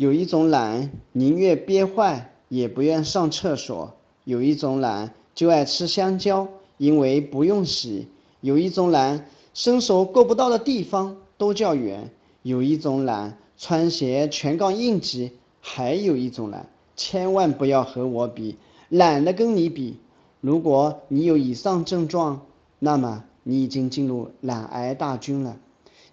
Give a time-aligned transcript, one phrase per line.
[0.00, 3.92] 有一种懒，宁愿憋坏也不愿上厕所；
[4.24, 6.48] 有一种懒，就爱吃香蕉，
[6.78, 8.06] 因为不用洗；
[8.40, 12.08] 有一种懒，伸手够不到的地方都叫远；
[12.42, 18.56] 有一种懒，穿鞋全靠硬挤；还有一种懒，千万不要和我比，
[18.88, 19.98] 懒得跟你比。
[20.40, 22.40] 如果你有以上症状，
[22.78, 25.58] 那么你已经进入懒癌大军了。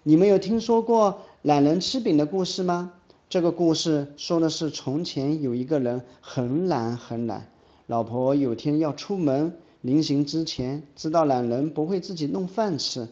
[0.02, 2.92] 你们有听说过懒人吃饼的故事吗？
[3.30, 7.46] 这个故事说的是从前有一个人很懒很懒，
[7.86, 13.06] 老婆有天要出门，临行之前知道懒人不会自己弄饭吃，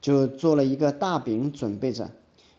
[0.00, 2.10] 就做了一个大饼准备着。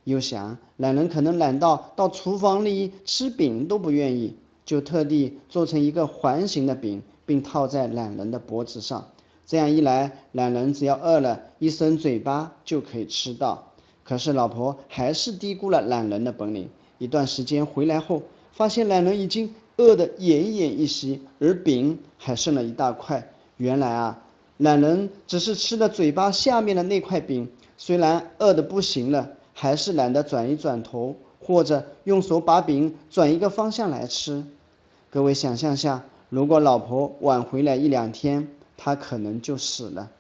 [0.05, 9.05] 又想懒人可能懒到到厨房里吃饼都不愿意，就特地做成一个环形的饼，并套在懒人的脖子上。
[9.45, 13.67] 这样一来，懒人只要饿了，一伸嘴巴就可以吃到。
[14.05, 16.69] 可是老婆还是低估了懒人的本领。
[17.01, 23.27] 一段时间回来后，发现懒人已经饿得奄奄一息，而饼还剩了一大块。
[23.57, 24.23] 原来啊，
[24.57, 34.45] 懒人只是吃了嘴巴下面的那块饼，虽然饿得不行了，还是懒得转一转头，或者用手把饼转一个方向来吃。
[35.09, 40.11] 各位想象下，如果老婆晚回来一两天，他可能就死了。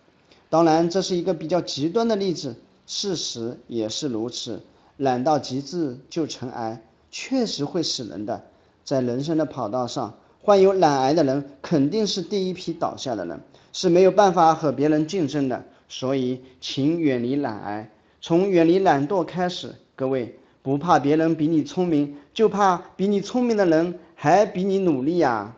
[0.49, 2.55] 当然，这是一个比较极端的例子，
[2.87, 4.59] 事实也是如此。
[5.01, 8.39] 懒到极致就成癌，确实会死人的。
[8.83, 13.39] 在人生的跑道上，患有懒癌的人肯定是第一批倒下的人，
[13.73, 15.63] 是没有办法和别人竞争的。
[15.89, 17.89] 所以，请远离懒癌，
[18.21, 19.73] 从远离懒惰开始。
[19.95, 25.57] 各位，不怕别人比你聪明，就怕比你聪明的人还比你努力呀。